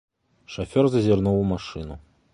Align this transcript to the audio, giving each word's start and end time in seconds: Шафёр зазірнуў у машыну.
Шафёр 0.53 0.89
зазірнуў 0.95 1.39
у 1.45 1.47
машыну. 1.55 1.95